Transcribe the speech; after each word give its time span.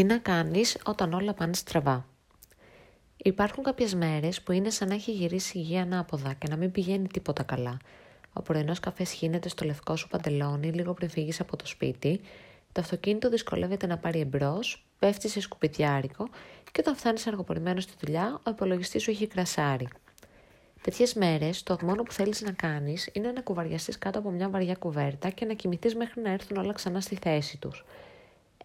Τι 0.00 0.06
να 0.06 0.18
κάνεις 0.18 0.78
όταν 0.84 1.12
όλα 1.12 1.34
πάνε 1.34 1.54
στραβά. 1.54 2.06
Υπάρχουν 3.16 3.64
κάποιες 3.64 3.94
μέρες 3.94 4.42
που 4.42 4.52
είναι 4.52 4.70
σαν 4.70 4.88
να 4.88 4.94
έχει 4.94 5.12
γυρίσει 5.12 5.58
η 5.58 5.60
γη 5.60 5.78
ανάποδα 5.78 6.32
και 6.32 6.46
να 6.50 6.56
μην 6.56 6.70
πηγαίνει 6.70 7.06
τίποτα 7.06 7.42
καλά. 7.42 7.76
Ο 8.32 8.42
πρωινός 8.42 8.80
καφές 8.80 9.10
χύνεται 9.10 9.48
στο 9.48 9.64
λευκό 9.64 9.96
σου 9.96 10.08
παντελόνι 10.08 10.72
λίγο 10.72 10.94
πριν 10.94 11.10
φύγεις 11.10 11.40
από 11.40 11.56
το 11.56 11.66
σπίτι, 11.66 12.20
το 12.72 12.80
αυτοκίνητο 12.80 13.28
δυσκολεύεται 13.28 13.86
να 13.86 13.98
πάρει 13.98 14.20
εμπρός, 14.20 14.86
πέφτεις 14.98 15.32
σε 15.32 15.40
σκουπιτιάρικο 15.40 16.28
και 16.72 16.80
όταν 16.80 16.96
φτάνεις 16.96 17.26
αργοπορημένος 17.26 17.82
στη 17.82 17.92
δουλειά, 18.00 18.40
ο 18.46 18.50
υπολογιστής 18.50 19.02
σου 19.02 19.10
έχει 19.10 19.26
κρασάρι. 19.26 19.88
Τέτοιες 20.80 21.14
μέρες, 21.14 21.62
το 21.62 21.76
μόνο 21.82 22.02
που 22.02 22.12
θέλεις 22.12 22.40
να 22.40 22.52
κάνεις 22.52 23.08
είναι 23.12 23.32
να 23.32 23.40
κουβαριαστείς 23.40 23.98
κάτω 23.98 24.18
από 24.18 24.30
μια 24.30 24.48
βαριά 24.48 24.74
κουβέρτα 24.74 25.30
και 25.30 25.44
να 25.44 25.54
κοιμηθείς 25.54 25.94
μέχρι 25.94 26.20
να 26.20 26.30
έρθουν 26.30 26.56
όλα 26.56 26.72
ξανά 26.72 27.00
στη 27.00 27.18
θέση 27.22 27.58
τους. 27.58 27.84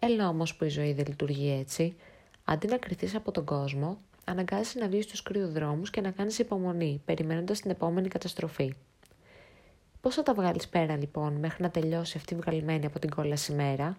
Έλα 0.00 0.28
όμως 0.28 0.56
που 0.56 0.64
η 0.64 0.68
ζωή 0.68 0.92
δεν 0.92 1.04
λειτουργεί 1.08 1.56
έτσι. 1.60 1.96
Αντί 2.44 2.66
να 2.66 2.76
κρυθείς 2.76 3.14
από 3.14 3.30
τον 3.32 3.44
κόσμο, 3.44 3.98
αναγκάζεσαι 4.24 4.78
να 4.78 4.88
βγεις 4.88 5.04
στους 5.04 5.22
κρύου 5.22 5.48
δρόμου 5.48 5.82
και 5.82 6.00
να 6.00 6.10
κάνεις 6.10 6.38
υπομονή, 6.38 7.02
περιμένοντας 7.04 7.60
την 7.60 7.70
επόμενη 7.70 8.08
καταστροφή. 8.08 8.74
Πώς 10.00 10.14
θα 10.14 10.22
τα 10.22 10.34
βγάλεις 10.34 10.68
πέρα 10.68 10.96
λοιπόν 10.96 11.32
μέχρι 11.32 11.62
να 11.62 11.70
τελειώσει 11.70 12.16
αυτή 12.16 12.34
η 12.34 12.36
βγαλμένη 12.36 12.86
από 12.86 12.98
την 12.98 13.10
κόλαση 13.10 13.52
μέρα. 13.52 13.96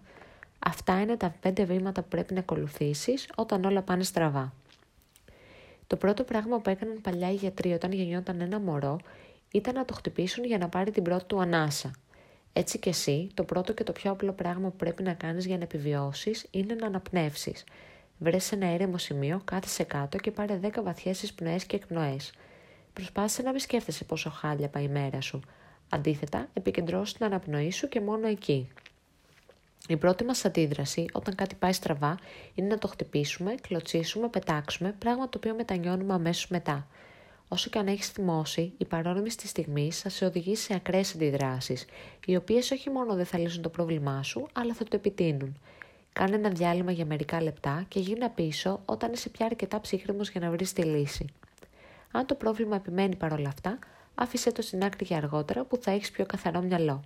Αυτά 0.58 1.00
είναι 1.00 1.16
τα 1.16 1.34
πέντε 1.40 1.64
βήματα 1.64 2.02
που 2.02 2.08
πρέπει 2.08 2.34
να 2.34 2.40
ακολουθήσεις 2.40 3.28
όταν 3.36 3.64
όλα 3.64 3.82
πάνε 3.82 4.02
στραβά. 4.02 4.52
Το 5.86 5.96
πρώτο 5.96 6.24
πράγμα 6.24 6.60
που 6.60 6.70
έκαναν 6.70 7.00
παλιά 7.00 7.30
οι 7.30 7.34
γιατροί 7.34 7.72
όταν 7.72 7.92
γεννιόταν 7.92 8.40
ένα 8.40 8.60
μωρό 8.60 8.98
ήταν 9.52 9.74
να 9.74 9.84
το 9.84 9.94
χτυπήσουν 9.94 10.44
για 10.44 10.58
να 10.58 10.68
πάρει 10.68 10.90
την 10.90 11.02
πρώτη 11.02 11.24
του 11.24 11.40
ανάσα. 11.40 11.90
Έτσι 12.58 12.78
και 12.78 12.88
εσύ, 12.88 13.30
το 13.34 13.44
πρώτο 13.44 13.72
και 13.72 13.84
το 13.84 13.92
πιο 13.92 14.10
απλό 14.10 14.32
πράγμα 14.32 14.68
που 14.68 14.76
πρέπει 14.76 15.02
να 15.02 15.12
κάνεις 15.12 15.46
για 15.46 15.56
να 15.56 15.62
επιβιώσεις 15.62 16.46
είναι 16.50 16.74
να 16.74 16.86
αναπνεύσεις. 16.86 17.64
Βρες 18.18 18.44
σε 18.44 18.54
ένα 18.54 18.66
έρεμο 18.66 18.98
σημείο, 18.98 19.40
κάθισε 19.44 19.82
κάτω 19.82 20.18
και 20.18 20.30
πάρε 20.30 20.60
10 20.62 20.82
βαθιές 20.82 21.22
εισπνοές 21.22 21.64
και 21.64 21.76
εκπνοές. 21.76 22.32
Προσπάθησε 22.92 23.42
να 23.42 23.50
μην 23.50 23.60
σκέφτεσαι 23.60 24.04
πόσο 24.04 24.30
χάλια 24.30 24.68
πάει 24.68 24.84
η 24.84 24.88
μέρα 24.88 25.20
σου. 25.20 25.40
Αντίθετα, 25.88 26.48
επικεντρώσου 26.52 27.14
την 27.14 27.24
αναπνοή 27.24 27.70
σου 27.70 27.88
και 27.88 28.00
μόνο 28.00 28.26
εκεί. 28.26 28.68
Η 29.88 29.96
πρώτη 29.96 30.24
μας 30.24 30.44
αντίδραση 30.44 31.06
όταν 31.12 31.34
κάτι 31.34 31.54
πάει 31.54 31.72
στραβά 31.72 32.18
είναι 32.54 32.68
να 32.68 32.78
το 32.78 32.88
χτυπήσουμε, 32.88 33.54
κλωτσίσουμε, 33.60 34.28
πετάξουμε, 34.28 34.94
πράγμα 34.98 35.28
το 35.28 35.38
οποίο 35.38 35.54
μετανιώνουμε 35.54 36.14
αμέσως 36.14 36.48
μετά. 36.48 36.86
Όσο 37.48 37.70
και 37.70 37.78
αν 37.78 37.86
έχεις 37.86 38.08
θυμώσει, 38.08 38.72
η 38.78 38.84
παρόνομη 38.84 39.30
στη 39.30 39.46
στιγμής 39.46 40.00
θα 40.00 40.08
σε 40.08 40.24
οδηγήσει 40.24 40.62
σε 40.62 40.74
ακραίες 40.74 41.14
αντιδράσεις, 41.14 41.84
οι 42.26 42.36
οποίες 42.36 42.70
όχι 42.70 42.90
μόνο 42.90 43.14
δεν 43.14 43.24
θα 43.24 43.38
λύσουν 43.38 43.62
το 43.62 43.68
πρόβλημά 43.68 44.22
σου, 44.22 44.46
αλλά 44.52 44.74
θα 44.74 44.84
το 44.84 44.96
επιτείνουν. 44.96 45.60
Κάνε 46.12 46.36
ένα 46.36 46.48
διάλειμμα 46.48 46.92
για 46.92 47.04
μερικά 47.04 47.42
λεπτά 47.42 47.84
και 47.88 48.00
γίνα 48.00 48.30
πίσω 48.30 48.82
όταν 48.84 49.12
είσαι 49.12 49.28
πια 49.28 49.46
αρκετά 49.46 49.80
ψύχρεμος 49.80 50.30
για 50.30 50.40
να 50.40 50.50
βρεις 50.50 50.72
τη 50.72 50.82
λύση. 50.82 51.26
Αν 52.10 52.26
το 52.26 52.34
πρόβλημα 52.34 52.76
επιμένει 52.76 53.16
παρόλα 53.16 53.48
αυτά, 53.48 53.78
άφησε 54.14 54.52
το 54.52 54.62
στην 54.62 54.84
άκρη 54.84 55.04
για 55.04 55.16
αργότερα 55.16 55.64
που 55.64 55.76
θα 55.76 55.90
έχεις 55.90 56.10
πιο 56.10 56.26
καθαρό 56.26 56.60
μυαλό. 56.60 57.02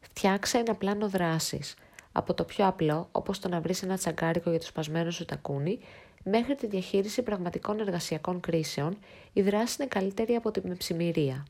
Φτιάξε 0.00 0.58
ένα 0.58 0.74
πλάνο 0.74 1.08
δράσης. 1.08 1.74
Από 2.12 2.34
το 2.34 2.44
πιο 2.44 2.66
απλό, 2.66 3.08
όπως 3.12 3.38
το 3.38 3.48
να 3.48 3.60
βρεις 3.60 3.82
ένα 3.82 3.96
τσαγκάρικο 3.96 4.50
για 4.50 4.58
το 4.58 4.66
σπασμένο 4.66 5.10
σου 5.10 5.24
τακούνι, 5.24 5.78
μέχρι 6.24 6.54
τη 6.54 6.66
διαχείριση 6.66 7.22
πραγματικών 7.22 7.80
εργασιακών 7.80 8.40
κρίσεων, 8.40 8.98
η 9.32 9.42
δράση 9.42 9.76
είναι 9.78 9.88
καλύτερη 9.88 10.34
από 10.34 10.50
την 10.50 10.62
μεψημυρία. 10.66 11.46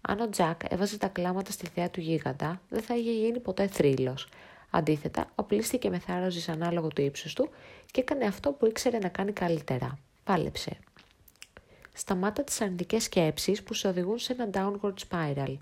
Αν 0.00 0.20
ο 0.20 0.28
Τζακ 0.28 0.60
έβαζε 0.68 0.98
τα 0.98 1.08
κλάματα 1.08 1.50
στη 1.50 1.66
θέα 1.66 1.90
του 1.90 2.00
γίγαντα, 2.00 2.60
δεν 2.68 2.82
θα 2.82 2.96
είχε 2.96 3.10
γίνει 3.10 3.40
ποτέ 3.40 3.66
θρύλος. 3.66 4.28
Αντίθετα, 4.70 5.30
οπλίστηκε 5.34 5.90
με 5.90 5.98
θάρρος 5.98 6.48
ανάλογο 6.48 6.88
του 6.88 7.02
ύψους 7.02 7.32
του 7.34 7.48
και 7.90 8.00
έκανε 8.00 8.24
αυτό 8.24 8.52
που 8.52 8.66
ήξερε 8.66 8.98
να 8.98 9.08
κάνει 9.08 9.32
καλύτερα. 9.32 9.98
Πάλεψε. 10.24 10.76
Σταμάτα 11.92 12.44
τις 12.44 12.60
αρνητικές 12.60 13.02
σκέψεις 13.02 13.62
που 13.62 13.74
σε 13.74 13.88
οδηγούν 13.88 14.18
σε 14.18 14.36
ένα 14.38 14.50
downward 14.52 14.94
spiral. 15.08 15.56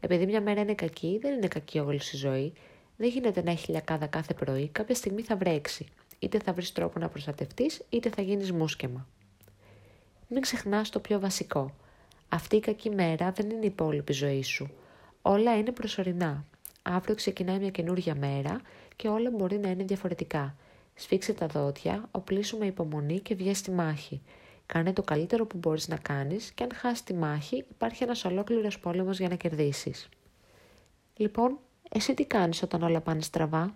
Επειδή 0.00 0.26
μια 0.26 0.40
μέρα 0.40 0.60
είναι 0.60 0.74
κακή, 0.74 1.18
δεν 1.22 1.34
είναι 1.34 1.48
κακή 1.48 1.78
όλη 1.78 2.00
η 2.12 2.16
ζωή. 2.16 2.52
Δεν 2.96 3.08
γίνεται 3.08 3.42
να 3.42 3.50
έχει 3.50 3.70
λιακάδα 3.70 4.06
κάθε 4.06 4.34
πρωί, 4.34 4.68
κάποια 4.68 4.94
στιγμή 4.94 5.22
θα 5.22 5.36
βρέξει. 5.36 5.86
Είτε 6.18 6.38
θα 6.38 6.52
βρεις 6.52 6.72
τρόπο 6.72 6.98
να 6.98 7.08
προστατευτείς, 7.08 7.82
είτε 7.88 8.10
θα 8.10 8.22
γίνεις 8.22 8.52
μουσκεμα. 8.52 9.06
Μην 10.28 10.40
ξεχνάς 10.40 10.90
το 10.90 11.00
πιο 11.00 11.20
βασικό. 11.20 11.74
Αυτή 12.28 12.56
η 12.56 12.60
κακή 12.60 12.90
μέρα 12.90 13.32
δεν 13.32 13.50
είναι 13.50 13.64
η 13.64 13.66
υπόλοιπη 13.66 14.12
ζωή 14.12 14.42
σου. 14.42 14.70
Όλα 15.22 15.58
είναι 15.58 15.72
προσωρινά. 15.72 16.44
Αύριο 16.82 17.14
ξεκινάει 17.14 17.58
μια 17.58 17.70
καινούργια 17.70 18.14
μέρα 18.14 18.60
και 18.96 19.08
όλα 19.08 19.30
μπορεί 19.30 19.58
να 19.58 19.68
είναι 19.68 19.84
διαφορετικά. 19.84 20.56
Σφίξε 20.94 21.32
τα 21.32 21.46
δόντια, 21.46 22.08
οπλίσου 22.10 22.58
με 22.58 22.66
υπομονή 22.66 23.20
και 23.20 23.34
βγες 23.34 23.58
στη 23.58 23.70
μάχη. 23.70 24.20
Κάνε 24.66 24.92
το 24.92 25.02
καλύτερο 25.02 25.46
που 25.46 25.58
μπορείς 25.58 25.88
να 25.88 25.96
κάνεις 25.96 26.50
και 26.50 26.62
αν 26.62 26.70
χάσεις 26.74 27.02
τη 27.02 27.14
μάχη 27.14 27.64
υπάρχει 27.70 28.02
ένας 28.02 28.24
ολόκληρος 28.24 28.78
πόλεμος 28.78 29.18
για 29.18 29.28
να 29.28 29.34
κερδίσεις. 29.34 30.08
Λοιπόν, 31.16 31.58
εσύ 31.90 32.14
τι 32.14 32.24
κάνεις 32.24 32.62
όταν 32.62 32.82
όλα 32.82 33.00
πάνε 33.00 33.22
στραβά; 33.22 33.74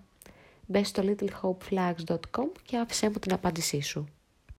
Μπες 0.66 0.88
στο 0.88 1.02
littlehopeflags.com 1.06 2.50
και 2.64 2.76
άφησέ 2.76 3.06
μου 3.08 3.18
την 3.18 3.32
απάντησή 3.32 3.80
σου. 3.80 4.08